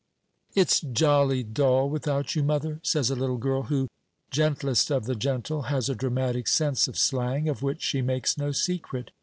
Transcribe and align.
"It's 0.55 0.79
jolly 0.79 1.43
dull 1.43 1.87
without 1.87 2.33
you, 2.35 2.41
mother," 2.41 2.79
says 2.81 3.11
a 3.11 3.15
little 3.15 3.37
girl 3.37 3.61
who 3.61 3.87
gentlest 4.31 4.89
of 4.91 5.05
the 5.05 5.13
gentle 5.13 5.61
has 5.69 5.89
a 5.89 5.93
dramatic 5.95 6.47
sense 6.47 6.87
of 6.87 6.97
slang, 6.97 7.47
of 7.47 7.61
which 7.61 7.83
she 7.83 8.01
makes 8.01 8.35
no 8.35 8.51
secret. 8.51 9.11